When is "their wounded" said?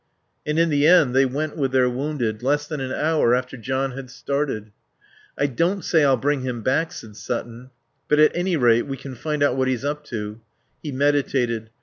1.71-2.41